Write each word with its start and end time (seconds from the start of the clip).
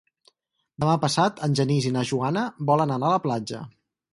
Demà 0.83 0.95
passat 1.03 1.43
en 1.49 1.53
Genís 1.61 1.89
i 1.91 1.91
na 1.99 2.05
Joana 2.13 2.47
volen 2.71 2.95
anar 2.97 3.09
a 3.13 3.17
la 3.19 3.25
platja. 3.27 3.63